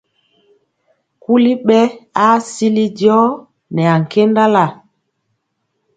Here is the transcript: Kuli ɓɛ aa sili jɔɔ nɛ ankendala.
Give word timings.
Kuli 1.23 1.51
ɓɛ 1.67 1.79
aa 2.23 2.35
sili 2.51 2.85
jɔɔ 2.99 3.25
nɛ 3.73 3.83
ankendala. 3.95 4.63